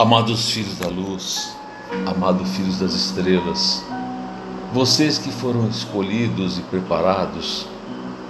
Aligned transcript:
Amados 0.00 0.48
filhos 0.48 0.78
da 0.78 0.88
luz, 0.88 1.54
amados 2.06 2.48
filhos 2.56 2.78
das 2.78 2.94
estrelas, 2.94 3.84
vocês 4.72 5.18
que 5.18 5.30
foram 5.30 5.68
escolhidos 5.68 6.56
e 6.56 6.62
preparados 6.62 7.66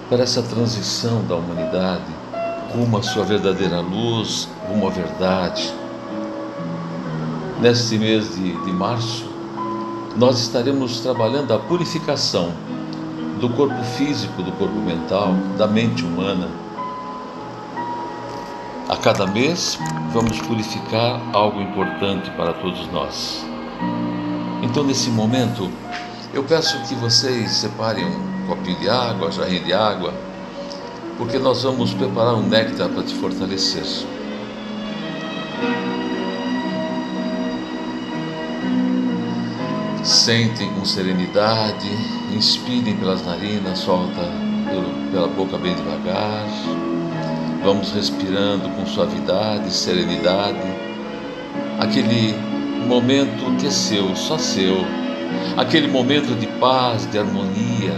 para 0.09 0.25
essa 0.25 0.43
transição 0.43 1.25
da 1.27 1.37
humanidade 1.37 2.13
rumo 2.75 2.99
à 2.99 3.03
sua 3.05 3.23
verdadeira 3.23 3.79
luz, 3.79 4.49
rumo 4.69 4.89
à 4.89 4.91
verdade. 4.91 5.73
Neste 7.61 7.97
mês 7.99 8.35
de, 8.35 8.65
de 8.65 8.73
março, 8.73 9.31
nós 10.17 10.41
estaremos 10.41 10.99
trabalhando 10.99 11.55
a 11.55 11.59
purificação 11.61 12.53
do 13.41 13.49
corpo 13.49 13.81
físico, 13.97 14.43
do 14.43 14.51
corpo 14.59 14.75
mental, 14.81 15.35
da 15.57 15.69
mente 15.69 16.05
humana. 16.05 16.49
Cada 19.03 19.27
mês, 19.27 19.79
vamos 20.13 20.39
purificar 20.43 21.23
algo 21.33 21.59
importante 21.59 22.31
para 22.33 22.53
todos 22.53 22.87
nós. 22.93 23.43
Então, 24.63 24.85
nesse 24.85 25.09
momento, 25.09 25.71
eu 26.35 26.45
peço 26.45 26.79
que 26.83 26.95
vocês 26.97 27.51
separem 27.51 28.05
um 28.05 28.47
copinho 28.47 28.79
de 28.79 28.91
água, 28.91 29.33
jarrinho 29.33 29.65
de 29.65 29.73
água, 29.73 30.13
porque 31.17 31.39
nós 31.39 31.63
vamos 31.63 31.95
preparar 31.95 32.35
um 32.35 32.47
néctar 32.47 32.91
para 32.91 33.03
te 33.03 33.15
fortalecer. 33.15 33.85
Sentem 40.05 40.75
com 40.75 40.85
serenidade, 40.85 41.89
inspirem 42.35 42.99
pelas 42.99 43.25
narinas, 43.25 43.79
solta 43.79 44.29
pela 45.11 45.29
boca 45.29 45.57
bem 45.57 45.75
devagar. 45.75 46.90
Vamos 47.63 47.93
respirando 47.93 48.71
com 48.71 48.87
suavidade, 48.87 49.71
serenidade. 49.71 50.59
Aquele 51.79 52.35
momento 52.87 53.57
que 53.59 53.67
é 53.67 53.71
seu, 53.71 54.17
só 54.17 54.39
seu. 54.39 54.79
Aquele 55.57 55.87
momento 55.87 56.35
de 56.39 56.47
paz, 56.59 57.11
de 57.11 57.19
harmonia. 57.19 57.93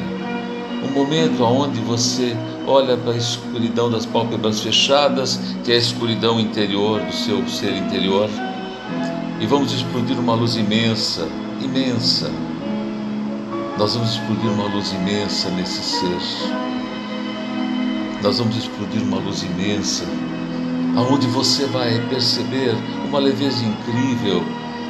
Um 0.84 0.90
momento 0.90 1.44
onde 1.44 1.80
você 1.80 2.36
olha 2.66 2.96
para 2.96 3.12
a 3.12 3.16
escuridão 3.16 3.88
das 3.88 4.05
pálpebras 4.05 4.60
fechadas, 4.60 5.38
que 5.62 5.70
é 5.70 5.77
a 5.77 5.78
escuridão 5.78 6.40
interior 6.40 7.00
do 7.00 7.12
seu 7.12 7.46
ser 7.48 7.72
interior, 7.77 8.28
e 9.40 9.46
vamos 9.46 9.72
explodir 9.72 10.18
uma 10.18 10.34
luz 10.34 10.56
imensa, 10.56 11.28
imensa. 11.60 12.30
Nós 13.78 13.94
vamos 13.94 14.12
explodir 14.12 14.50
uma 14.50 14.64
luz 14.64 14.92
imensa 14.92 15.50
nesse 15.50 15.83
ser. 15.83 16.72
Nós 18.23 18.39
vamos 18.39 18.56
explodir 18.56 19.03
uma 19.03 19.19
luz 19.19 19.42
imensa, 19.42 20.05
aonde 20.97 21.27
você 21.27 21.67
vai 21.67 21.98
perceber 22.09 22.73
uma 23.09 23.19
leveza 23.19 23.64
incrível 23.64 24.45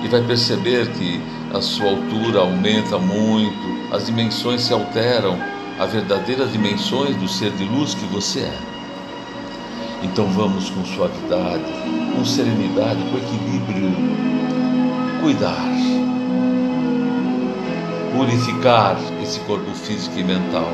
e 0.04 0.08
vai 0.08 0.22
perceber 0.22 0.86
que 0.92 1.18
a 1.54 1.62
sua 1.62 1.86
altura 1.86 2.40
aumenta 2.40 2.98
muito, 2.98 3.94
as 3.94 4.04
dimensões 4.04 4.60
se 4.60 4.74
alteram, 4.74 5.38
as 5.78 5.90
verdadeiras 5.90 6.52
dimensões 6.52 7.16
do 7.16 7.26
ser 7.26 7.50
de 7.52 7.64
luz 7.64 7.94
que 7.94 8.04
você 8.04 8.40
é. 8.40 8.58
Então 10.02 10.26
vamos 10.26 10.68
com 10.68 10.84
suavidade, 10.84 11.64
com 12.14 12.24
serenidade, 12.26 13.00
com 13.10 13.16
equilíbrio, 13.16 13.92
cuidar, 15.22 15.70
purificar 18.14 18.98
esse 19.22 19.40
corpo 19.40 19.70
físico 19.70 20.18
e 20.18 20.22
mental, 20.22 20.70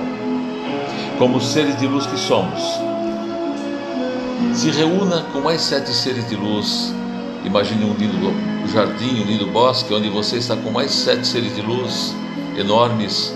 como 1.19 1.41
seres 1.41 1.77
de 1.79 1.87
luz 1.87 2.07
que 2.07 2.17
somos. 2.17 2.63
Se 4.55 4.71
reúna 4.71 5.23
com 5.33 5.41
mais 5.41 5.61
sete 5.61 5.91
seres 5.91 6.29
de 6.29 6.37
luz. 6.37 6.95
Imagine 7.45 7.85
um 7.85 7.95
lindo 7.95 8.69
jardim, 8.73 9.23
um 9.23 9.25
lindo 9.25 9.47
bosque, 9.49 9.93
onde 9.93 10.09
você 10.09 10.37
está 10.37 10.57
com 10.57 10.71
mais 10.71 10.93
sete 10.93 11.27
seres 11.27 11.55
de 11.57 11.63
luz 11.63 12.15
enormes. 12.57 13.35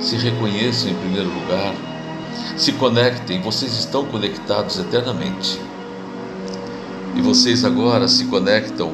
Se 0.00 0.16
reconheçam 0.16 0.90
em 0.90 0.94
primeiro 0.94 1.28
lugar, 1.28 1.74
se 2.56 2.72
conectem, 2.72 3.40
vocês 3.40 3.72
estão 3.72 4.04
conectados 4.04 4.78
eternamente. 4.78 5.60
E 7.14 7.20
vocês 7.20 7.64
agora 7.64 8.08
se 8.08 8.24
conectam 8.24 8.92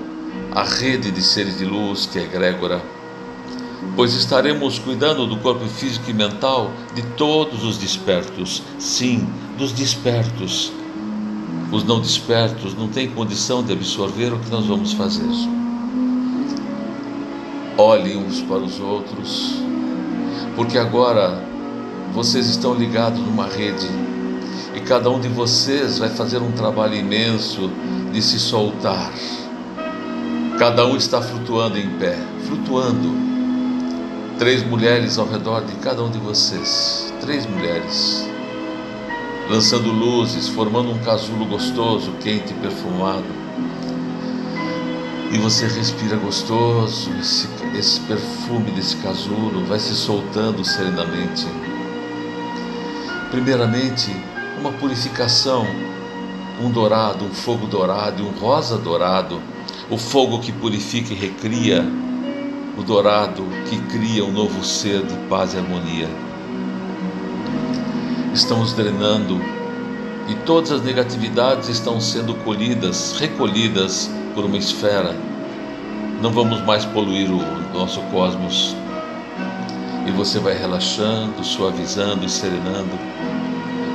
à 0.55 0.63
rede 0.63 1.11
de 1.11 1.23
seres 1.23 1.59
de 1.59 1.65
luz 1.65 2.07
que 2.07 2.19
é 2.19 2.23
egrégora, 2.23 2.83
pois 3.95 4.15
estaremos 4.15 4.79
cuidando 4.79 5.27
do 5.27 5.37
corpo 5.39 5.67
físico 5.67 6.11
e 6.11 6.15
mental 6.15 6.71
de 6.95 7.03
todos 7.03 7.63
os 7.65 7.79
despertos, 7.79 8.63
sim, 8.79 9.27
dos 9.57 9.73
despertos 9.73 10.73
os 11.71 11.83
não 11.83 12.01
despertos 12.01 12.75
não 12.75 12.89
têm 12.89 13.11
condição 13.11 13.63
de 13.63 13.73
absorver 13.73 14.33
o 14.33 14.39
que 14.39 14.51
nós 14.51 14.67
vamos 14.67 14.93
fazer. 14.93 15.29
Olhem 17.77 18.17
uns 18.17 18.41
para 18.43 18.59
os 18.59 18.79
outros, 18.79 19.57
porque 20.55 20.79
agora 20.79 21.43
vocês 22.15 22.47
estão 22.47 22.73
ligados 22.73 23.19
numa 23.21 23.47
rede 23.47 23.89
e 24.75 24.81
cada 24.81 25.11
um 25.11 25.19
de 25.19 25.29
vocês 25.29 25.99
vai 25.99 26.09
fazer 26.09 26.39
um 26.39 26.53
trabalho 26.53 26.95
imenso 26.95 27.71
de 28.13 28.23
se 28.23 28.39
soltar. 28.39 29.13
Cada 30.59 30.87
um 30.87 30.97
está 30.97 31.21
flutuando 31.21 31.79
em 31.79 31.91
pé, 31.99 32.17
flutuando. 32.47 33.36
Três 34.39 34.63
mulheres 34.63 35.19
ao 35.19 35.27
redor 35.27 35.65
de 35.65 35.75
cada 35.77 36.03
um 36.03 36.11
de 36.11 36.19
vocês. 36.19 37.13
Três 37.21 37.47
mulheres 37.47 38.27
lançando 39.49 39.91
luzes, 39.91 40.49
formando 40.49 40.91
um 40.91 40.99
casulo 40.99 41.47
gostoso, 41.47 42.13
quente 42.21 42.53
e 42.53 42.57
perfumado. 42.57 43.25
E 45.33 45.39
você 45.39 45.67
respira 45.67 46.17
gostoso, 46.17 47.11
esse, 47.19 47.49
esse 47.77 48.01
perfume 48.01 48.71
desse 48.73 48.97
casulo 48.97 49.65
vai 49.65 49.79
se 49.79 49.95
soltando 49.95 50.65
serenamente. 50.65 51.47
Primeiramente, 53.31 54.15
uma 54.61 54.73
purificação, 54.73 55.67
um 56.63 56.71
dourado, 56.71 57.25
um 57.25 57.35
fogo 57.35 57.67
dourado 57.67 58.25
um 58.25 58.31
rosa 58.39 58.79
dourado, 58.79 59.41
o 59.91 59.99
fogo 59.99 60.41
que 60.41 60.53
purifica 60.53 61.13
e 61.13 61.17
recria, 61.17 61.85
o 62.77 62.83
dourado 62.83 63.45
que 63.69 63.79
cria 63.93 64.25
um 64.25 64.33
novo 64.33 64.65
ser 64.65 65.03
de 65.05 65.15
paz 65.29 65.55
e 65.55 65.59
harmonia 65.59 66.09
estamos 68.37 68.75
drenando 68.75 69.41
e 70.29 70.35
todas 70.45 70.71
as 70.71 70.83
negatividades 70.83 71.71
estão 71.71 71.99
sendo 71.99 72.35
colhidas, 72.45 73.17
recolhidas 73.19 74.11
por 74.35 74.45
uma 74.45 74.59
esfera. 74.59 75.17
Não 76.21 76.31
vamos 76.31 76.61
mais 76.63 76.85
poluir 76.85 77.31
o 77.31 77.41
nosso 77.73 78.01
cosmos. 78.13 78.77
E 80.07 80.11
você 80.11 80.39
vai 80.39 80.55
relaxando, 80.55 81.43
suavizando 81.43 82.27
e 82.27 82.29
serenando. 82.29 82.99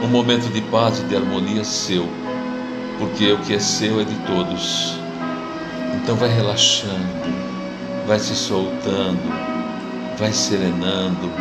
Um 0.04 0.08
momento 0.08 0.52
de 0.52 0.62
paz 0.62 1.00
e 1.00 1.04
de 1.04 1.16
harmonia 1.16 1.64
seu, 1.64 2.10
porque 2.98 3.32
o 3.32 3.38
que 3.40 3.54
é 3.54 3.60
seu 3.60 4.02
é 4.02 4.04
de 4.04 4.16
todos. 4.26 4.98
Então 5.96 6.16
vai 6.16 6.30
relaxando, 6.30 7.51
vai 8.12 8.20
se 8.20 8.36
soltando, 8.36 9.22
vai 10.20 10.34
serenando. 10.34 11.32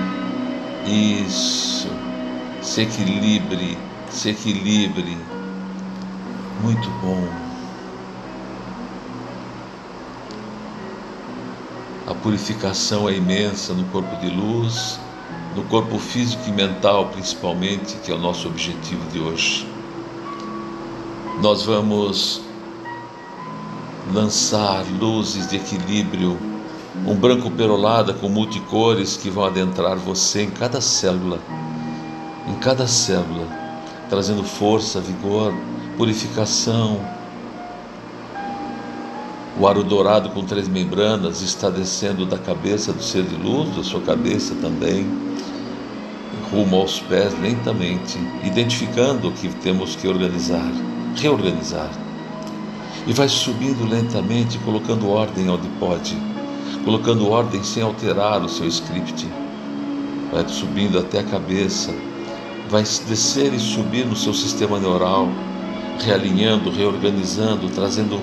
Isso 0.86 1.88
se 2.62 2.82
equilibre, 2.82 3.76
se 4.08 4.30
equilibre. 4.30 5.18
Muito 6.62 6.88
bom. 7.02 7.28
A 12.06 12.14
purificação 12.14 13.08
é 13.08 13.16
imensa 13.16 13.72
no 13.74 13.82
corpo 13.86 14.14
de 14.20 14.30
luz, 14.30 15.00
no 15.56 15.64
corpo 15.64 15.98
físico 15.98 16.44
e 16.46 16.52
mental, 16.52 17.08
principalmente, 17.08 17.96
que 17.96 18.12
é 18.12 18.14
o 18.14 18.18
nosso 18.18 18.46
objetivo 18.46 19.04
de 19.10 19.18
hoje. 19.18 19.66
Nós 21.42 21.64
vamos 21.64 22.42
lançar 24.14 24.84
luzes 25.00 25.48
de 25.48 25.56
equilíbrio, 25.56 26.49
um 27.06 27.14
branco 27.14 27.50
perolada 27.50 28.12
com 28.12 28.28
multicores 28.28 29.16
que 29.16 29.30
vão 29.30 29.44
adentrar 29.44 29.96
você 29.96 30.42
em 30.42 30.50
cada 30.50 30.80
célula 30.80 31.38
em 32.50 32.54
cada 32.54 32.86
célula, 32.86 33.46
trazendo 34.08 34.42
força, 34.42 35.00
vigor, 35.00 35.54
purificação. 35.96 37.00
O 39.58 39.68
aro 39.68 39.84
dourado 39.84 40.30
com 40.30 40.44
três 40.44 40.66
membranas 40.66 41.42
está 41.42 41.70
descendo 41.70 42.26
da 42.26 42.38
cabeça 42.38 42.92
do 42.92 43.02
ser 43.02 43.22
de 43.22 43.36
luz, 43.36 43.76
da 43.76 43.84
sua 43.84 44.00
cabeça 44.00 44.54
também, 44.60 45.06
rumo 46.50 46.76
aos 46.76 46.98
pés 46.98 47.38
lentamente, 47.40 48.18
identificando 48.42 49.28
o 49.28 49.32
que 49.32 49.48
temos 49.48 49.94
que 49.94 50.08
organizar, 50.08 50.70
reorganizar. 51.16 51.90
E 53.06 53.12
vai 53.12 53.28
subindo 53.28 53.88
lentamente, 53.88 54.58
colocando 54.58 55.08
ordem 55.08 55.48
onde 55.48 55.68
pode, 55.78 56.16
colocando 56.84 57.28
ordem 57.28 57.62
sem 57.62 57.82
alterar 57.82 58.42
o 58.42 58.48
seu 58.48 58.66
script. 58.66 59.28
Vai 60.32 60.48
subindo 60.48 60.98
até 60.98 61.20
a 61.20 61.24
cabeça, 61.24 61.92
vai 62.68 62.82
descer 62.82 63.52
e 63.52 63.58
subir 63.58 64.06
no 64.06 64.16
seu 64.16 64.32
sistema 64.32 64.78
neural, 64.78 65.28
realinhando, 65.98 66.70
reorganizando, 66.70 67.68
trazendo 67.68 68.20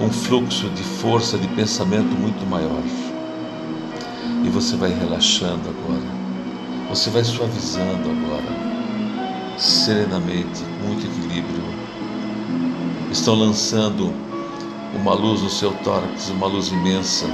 um 0.00 0.10
fluxo 0.10 0.68
de 0.70 0.82
força 0.82 1.36
de 1.36 1.48
pensamento 1.48 2.14
muito 2.18 2.48
maior. 2.48 2.82
E 4.44 4.48
você 4.48 4.76
vai 4.76 4.90
relaxando 4.90 5.68
agora, 5.68 6.06
você 6.88 7.10
vai 7.10 7.24
suavizando 7.24 8.10
agora, 8.10 9.58
serenamente, 9.58 10.62
com 10.80 10.88
muito 10.88 11.06
equilíbrio. 11.06 11.62
Estão 13.10 13.34
lançando 13.34 14.12
uma 14.94 15.14
luz 15.14 15.42
no 15.42 15.50
seu 15.50 15.72
tórax, 15.84 16.30
uma 16.30 16.46
luz 16.46 16.68
imensa, 16.68 17.26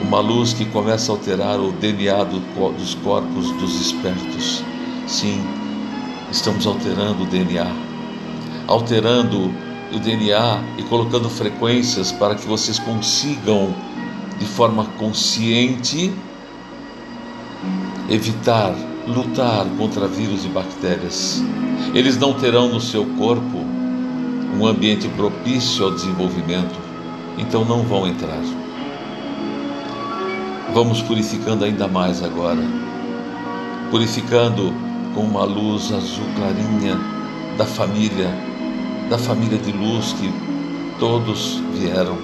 uma 0.00 0.20
luz 0.20 0.52
que 0.52 0.64
começa 0.64 1.12
a 1.12 1.14
alterar 1.14 1.60
o 1.60 1.72
DNA 1.72 2.24
do, 2.24 2.40
dos 2.72 2.94
corpos 2.94 3.50
dos 3.52 3.80
espertos. 3.80 4.62
Sim, 5.06 5.44
estamos 6.30 6.66
alterando 6.66 7.22
o 7.22 7.26
DNA, 7.26 7.70
alterando 8.66 9.52
o 9.92 9.98
DNA 9.98 10.62
e 10.78 10.82
colocando 10.84 11.28
frequências 11.28 12.12
para 12.12 12.34
que 12.34 12.46
vocês 12.46 12.78
consigam, 12.78 13.74
de 14.38 14.46
forma 14.46 14.84
consciente, 14.98 16.12
evitar, 18.08 18.74
lutar 19.06 19.66
contra 19.76 20.08
vírus 20.08 20.44
e 20.44 20.48
bactérias. 20.48 21.42
Eles 21.94 22.16
não 22.16 22.32
terão 22.34 22.68
no 22.68 22.80
seu 22.80 23.04
corpo 23.18 23.58
um 24.58 24.66
ambiente 24.66 25.08
propício 25.08 25.84
ao 25.84 25.90
desenvolvimento, 25.90 26.78
então 27.38 27.64
não 27.64 27.82
vão 27.82 28.06
entrar. 28.06 28.59
Vamos 30.72 31.02
purificando 31.02 31.64
ainda 31.64 31.88
mais 31.88 32.22
agora, 32.22 32.62
purificando 33.90 34.72
com 35.12 35.22
uma 35.22 35.42
luz 35.42 35.90
azul 35.92 36.24
clarinha 36.36 36.96
da 37.58 37.66
família, 37.66 38.30
da 39.10 39.18
família 39.18 39.58
de 39.58 39.72
luz 39.72 40.12
que 40.12 40.32
todos 41.00 41.60
vieram. 41.74 42.16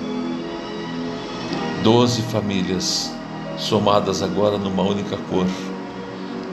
Doze 1.83 2.23
famílias 2.23 3.13
somadas 3.59 4.23
agora 4.23 4.57
numa 4.57 4.83
única 4.85 5.17
cor. 5.29 5.47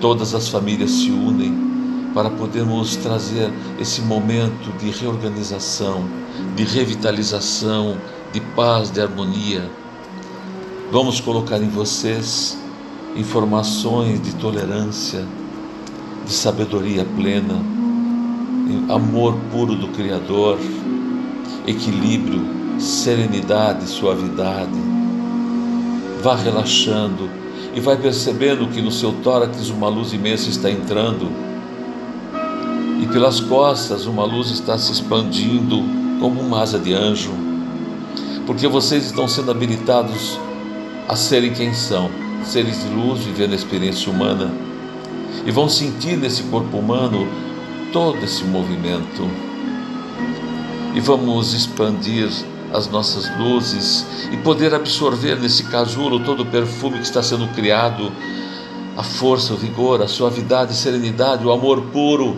Todas 0.01 0.33
as 0.33 0.47
famílias 0.47 0.89
se 0.89 1.11
unem 1.11 2.11
para 2.11 2.31
podermos 2.31 2.95
trazer 2.95 3.53
esse 3.79 4.01
momento 4.01 4.75
de 4.79 4.89
reorganização, 4.89 6.03
de 6.55 6.63
revitalização, 6.63 7.97
de 8.31 8.41
paz, 8.41 8.89
de 8.89 8.99
harmonia. 8.99 9.82
Vamos 10.93 11.19
colocar 11.19 11.57
em 11.57 11.69
vocês 11.69 12.55
informações 13.15 14.21
de 14.21 14.35
tolerância, 14.35 15.25
de 16.23 16.31
sabedoria 16.31 17.03
plena, 17.15 17.55
amor 18.93 19.35
puro 19.51 19.73
do 19.73 19.87
Criador, 19.87 20.59
equilíbrio, 21.65 22.45
serenidade, 22.79 23.87
suavidade. 23.87 24.69
Vá 26.21 26.35
relaxando 26.35 27.27
e 27.73 27.79
vai 27.79 27.97
percebendo 27.97 28.67
que 28.67 28.79
no 28.79 28.91
seu 28.91 29.13
tórax 29.23 29.71
uma 29.71 29.89
luz 29.89 30.13
imensa 30.13 30.47
está 30.47 30.69
entrando 30.69 31.27
e 33.01 33.07
pelas 33.07 33.39
costas 33.39 34.05
uma 34.05 34.25
luz 34.25 34.51
está 34.51 34.77
se 34.77 34.91
expandindo 34.91 35.83
como 36.19 36.39
uma 36.39 36.61
asa 36.61 36.77
de 36.77 36.93
anjo, 36.93 37.33
porque 38.45 38.67
vocês 38.67 39.05
estão 39.05 39.27
sendo 39.27 39.49
habilitados 39.49 40.37
a 41.07 41.15
serem 41.15 41.53
quem 41.53 41.73
são, 41.73 42.09
seres 42.43 42.83
de 42.83 42.89
luz, 42.89 43.23
vivendo 43.23 43.53
a 43.53 43.55
experiência 43.55 44.11
humana, 44.11 44.51
e 45.45 45.51
vão 45.51 45.67
sentir 45.67 46.17
nesse 46.17 46.43
corpo 46.43 46.77
humano 46.77 47.27
todo 47.91 48.23
esse 48.23 48.43
movimento. 48.43 49.29
E 50.95 50.99
vamos 50.99 51.53
expandir 51.53 52.29
as 52.73 52.87
nossas 52.87 53.29
luzes 53.37 54.05
e 54.31 54.37
poder 54.37 54.73
absorver 54.73 55.39
nesse 55.39 55.63
casulo 55.65 56.19
todo 56.19 56.43
o 56.43 56.45
perfume 56.45 56.97
que 56.97 57.05
está 57.05 57.21
sendo 57.21 57.47
criado, 57.53 58.11
a 58.95 59.03
força, 59.03 59.53
o 59.53 59.57
vigor, 59.57 60.01
a 60.01 60.07
suavidade, 60.07 60.71
a 60.71 60.75
serenidade, 60.75 61.45
o 61.45 61.51
amor 61.51 61.81
puro 61.91 62.37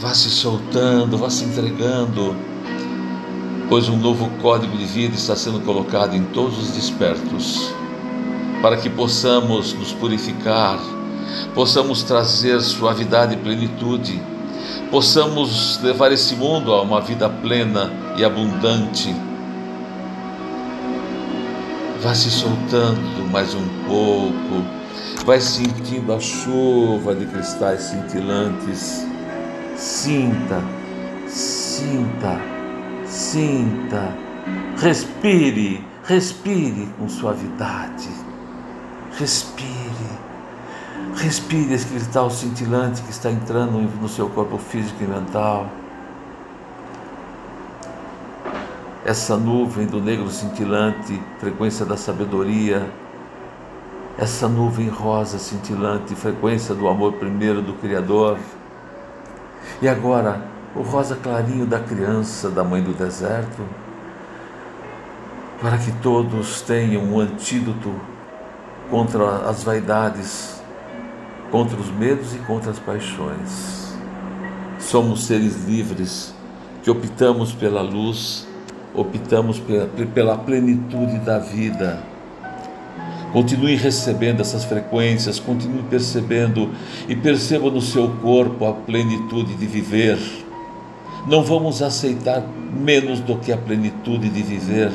Vá 0.00 0.14
se 0.14 0.30
soltando, 0.30 1.18
vá 1.18 1.28
se 1.28 1.44
entregando, 1.44 2.34
pois 3.70 3.88
um 3.88 3.96
novo 3.96 4.28
código 4.42 4.76
de 4.76 4.84
vida 4.84 5.14
está 5.14 5.36
sendo 5.36 5.60
colocado 5.60 6.16
em 6.16 6.24
todos 6.24 6.58
os 6.58 6.70
despertos, 6.72 7.72
para 8.60 8.76
que 8.76 8.90
possamos 8.90 9.72
nos 9.72 9.92
purificar, 9.92 10.80
possamos 11.54 12.02
trazer 12.02 12.60
suavidade 12.60 13.34
e 13.34 13.38
plenitude, 13.38 14.20
possamos 14.90 15.80
levar 15.82 16.10
esse 16.10 16.34
mundo 16.34 16.74
a 16.74 16.82
uma 16.82 17.00
vida 17.00 17.28
plena 17.28 17.92
e 18.16 18.24
abundante. 18.24 19.14
Vá 22.02 22.12
se 22.12 22.30
soltando 22.30 23.30
mais 23.30 23.54
um 23.54 23.68
pouco, 23.86 24.66
vai 25.24 25.40
sentindo 25.40 26.12
a 26.12 26.18
chuva 26.18 27.14
de 27.14 27.24
cristais 27.26 27.82
cintilantes 27.82 29.06
Sinta, 29.80 30.62
sinta, 31.26 32.59
sinta. 33.10 34.14
Respire, 34.78 35.84
respire 36.04 36.88
com 36.98 37.08
suavidade. 37.08 38.08
Respire. 39.18 39.60
Respire 41.16 41.74
esse 41.74 41.86
cristal 41.86 42.30
cintilante 42.30 43.02
que 43.02 43.10
está 43.10 43.30
entrando 43.30 43.78
no 44.00 44.08
seu 44.08 44.28
corpo 44.30 44.56
físico 44.56 45.02
e 45.02 45.06
mental. 45.06 45.68
Essa 49.04 49.36
nuvem 49.36 49.86
do 49.86 50.00
negro 50.00 50.30
cintilante, 50.30 51.20
frequência 51.38 51.84
da 51.84 51.96
sabedoria. 51.96 52.90
Essa 54.16 54.46
nuvem 54.46 54.88
rosa 54.88 55.38
cintilante, 55.38 56.14
frequência 56.14 56.74
do 56.74 56.86
amor 56.86 57.14
primeiro 57.14 57.62
do 57.62 57.72
Criador 57.74 58.38
e 59.80 59.88
agora, 59.88 60.42
o 60.74 60.82
rosa 60.82 61.16
clarinho 61.16 61.66
da 61.66 61.80
criança, 61.80 62.50
da 62.50 62.62
mãe 62.62 62.82
do 62.82 62.92
deserto, 62.92 63.62
para 65.60 65.76
que 65.78 65.92
todos 66.00 66.62
tenham 66.62 67.02
um 67.02 67.20
antídoto 67.20 67.92
contra 68.88 69.48
as 69.48 69.62
vaidades, 69.62 70.62
contra 71.50 71.78
os 71.78 71.90
medos 71.90 72.34
e 72.34 72.38
contra 72.38 72.70
as 72.70 72.78
paixões. 72.78 73.94
Somos 74.78 75.24
seres 75.24 75.64
livres 75.66 76.34
que 76.82 76.90
optamos 76.90 77.52
pela 77.52 77.82
luz, 77.82 78.48
optamos 78.94 79.58
pela, 79.58 79.86
pela 79.86 80.38
plenitude 80.38 81.18
da 81.18 81.38
vida 81.38 82.10
Continue 83.32 83.76
recebendo 83.76 84.40
essas 84.40 84.64
frequências, 84.64 85.38
continue 85.38 85.84
percebendo 85.84 86.68
e 87.08 87.14
perceba 87.14 87.70
no 87.70 87.80
seu 87.80 88.08
corpo 88.16 88.66
a 88.66 88.72
plenitude 88.72 89.54
de 89.54 89.66
viver. 89.66 90.18
Não 91.26 91.42
vamos 91.42 91.82
aceitar 91.82 92.42
menos 92.72 93.20
do 93.20 93.36
que 93.36 93.52
a 93.52 93.56
plenitude 93.56 94.28
de 94.28 94.42
viver. 94.42 94.90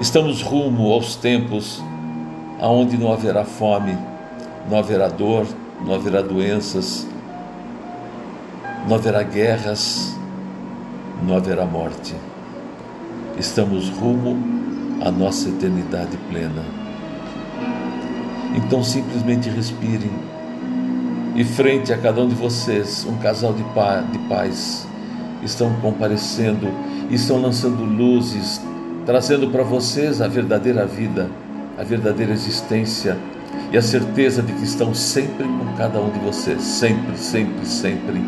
Estamos 0.00 0.42
rumo 0.42 0.92
aos 0.92 1.16
tempos 1.16 1.82
aonde 2.60 2.96
não 2.96 3.12
haverá 3.12 3.44
fome, 3.44 3.96
não 4.70 4.78
haverá 4.78 5.08
dor, 5.08 5.46
não 5.84 5.94
haverá 5.94 6.22
doenças, 6.22 7.06
não 8.88 8.96
haverá 8.96 9.22
guerras, 9.22 10.16
não 11.26 11.36
haverá 11.36 11.66
morte. 11.66 12.14
Estamos 13.36 13.88
rumo 13.88 14.36
a 15.04 15.10
nossa 15.10 15.48
eternidade 15.48 16.16
plena. 16.30 16.62
Então 18.54 18.82
simplesmente 18.84 19.48
respirem 19.48 20.10
e 21.34 21.44
frente 21.44 21.92
a 21.92 21.98
cada 21.98 22.20
um 22.20 22.28
de 22.28 22.34
vocês, 22.34 23.06
um 23.08 23.16
casal 23.18 23.52
de, 23.52 23.62
pa 23.74 24.00
de 24.00 24.18
pais 24.28 24.86
estão 25.42 25.72
comparecendo, 25.80 26.68
estão 27.10 27.40
lançando 27.40 27.84
luzes, 27.84 28.60
trazendo 29.04 29.48
para 29.48 29.62
vocês 29.62 30.20
a 30.20 30.28
verdadeira 30.28 30.86
vida, 30.86 31.30
a 31.78 31.82
verdadeira 31.82 32.32
existência 32.32 33.18
e 33.72 33.76
a 33.76 33.82
certeza 33.82 34.42
de 34.42 34.52
que 34.52 34.64
estão 34.64 34.94
sempre 34.94 35.44
com 35.44 35.76
cada 35.76 36.00
um 36.00 36.10
de 36.10 36.18
vocês, 36.20 36.62
sempre, 36.62 37.16
sempre, 37.16 37.66
sempre. 37.66 38.22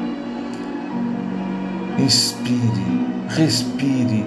Inspire, 1.98 3.06
respire 3.28 4.26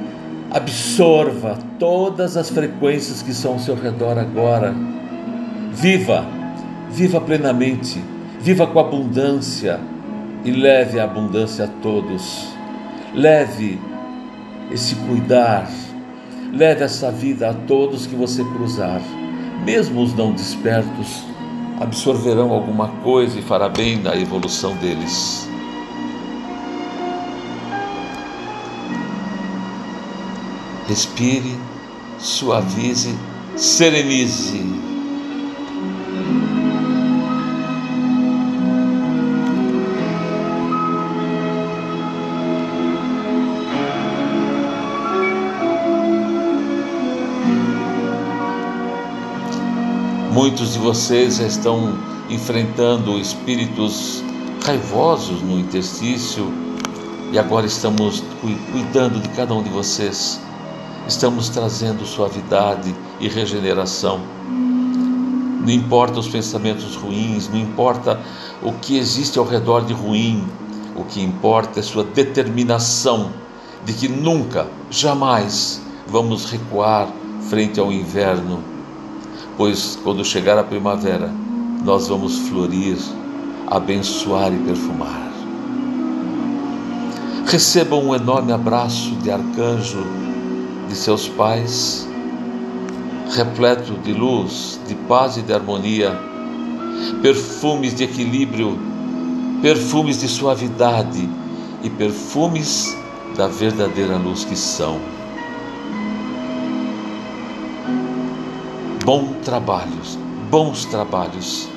absorva 0.51 1.57
todas 1.77 2.37
as 2.37 2.49
frequências 2.49 3.21
que 3.21 3.33
são 3.33 3.53
ao 3.53 3.59
seu 3.59 3.75
redor 3.75 4.17
agora. 4.17 4.73
Viva, 5.71 6.25
viva 6.89 7.21
plenamente, 7.21 8.01
viva 8.39 8.67
com 8.67 8.79
abundância 8.79 9.79
e 10.43 10.51
leve 10.51 10.99
a 10.99 11.03
abundância 11.03 11.65
a 11.65 11.67
todos. 11.67 12.47
Leve 13.13 13.79
esse 14.71 14.95
cuidar, 14.95 15.69
leve 16.53 16.83
essa 16.83 17.11
vida 17.11 17.49
a 17.49 17.53
todos 17.53 18.05
que 18.05 18.15
você 18.15 18.43
cruzar, 18.43 19.01
mesmo 19.65 20.01
os 20.01 20.13
não 20.13 20.33
despertos, 20.33 21.23
absorverão 21.79 22.51
alguma 22.51 22.89
coisa 23.03 23.39
e 23.39 23.41
fará 23.41 23.69
bem 23.69 23.97
na 23.97 24.15
evolução 24.15 24.75
deles. 24.77 25.47
Respire, 30.87 31.57
suavize, 32.17 33.13
serenize. 33.55 34.76
Muitos 50.37 50.73
de 50.73 50.77
vocês 50.77 51.37
já 51.37 51.47
estão 51.47 51.97
enfrentando 52.29 53.17
espíritos 53.17 54.23
raivosos 54.63 55.41
no 55.41 55.57
interstício 55.57 56.53
e 57.31 57.39
agora 57.39 57.65
estamos 57.65 58.23
cuidando 58.71 59.19
de 59.19 59.29
cada 59.29 59.55
um 59.55 59.63
de 59.63 59.69
vocês. 59.71 60.39
Estamos 61.07 61.49
trazendo 61.49 62.05
suavidade 62.05 62.93
e 63.19 63.27
regeneração. 63.27 64.21
Não 64.47 65.71
importa 65.71 66.19
os 66.19 66.27
pensamentos 66.27 66.95
ruins, 66.95 67.49
não 67.49 67.57
importa 67.57 68.21
o 68.61 68.73
que 68.73 68.95
existe 68.95 69.39
ao 69.39 69.45
redor 69.45 69.85
de 69.85 69.93
ruim, 69.93 70.47
o 70.95 71.03
que 71.03 71.19
importa 71.19 71.79
é 71.79 71.81
sua 71.81 72.03
determinação 72.03 73.31
de 73.83 73.91
que 73.91 74.07
nunca, 74.07 74.67
jamais 74.91 75.81
vamos 76.05 76.45
recuar 76.45 77.07
frente 77.49 77.79
ao 77.79 77.91
inverno, 77.91 78.76
pois 79.57 79.97
quando 80.03 80.23
chegar 80.23 80.57
a 80.57 80.63
primavera, 80.63 81.31
nós 81.83 82.07
vamos 82.07 82.37
florir, 82.47 82.97
abençoar 83.65 84.53
e 84.53 84.57
perfumar. 84.59 85.27
Recebam 87.47 88.05
um 88.05 88.15
enorme 88.15 88.51
abraço 88.51 89.11
de 89.15 89.31
arcanjo 89.31 90.03
de 90.87 90.95
seus 90.95 91.27
pais, 91.27 92.07
repleto 93.31 93.93
de 94.03 94.13
luz, 94.13 94.79
de 94.87 94.95
paz 94.95 95.37
e 95.37 95.41
de 95.41 95.53
harmonia, 95.53 96.17
perfumes 97.21 97.95
de 97.95 98.03
equilíbrio, 98.03 98.77
perfumes 99.61 100.19
de 100.19 100.27
suavidade 100.27 101.27
e 101.83 101.89
perfumes 101.89 102.95
da 103.35 103.47
verdadeira 103.47 104.17
luz 104.17 104.43
que 104.45 104.55
são. 104.55 105.16
Bom 109.07 109.39
trabalhos, 109.41 110.17
bons 110.51 110.83
trabalhos, 110.83 111.69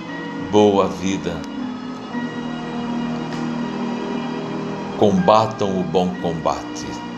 boa 0.51 0.89
vida. 0.89 1.31
Combatam 4.99 5.79
o 5.79 5.85
bom 5.85 6.13
combate. 6.21 7.10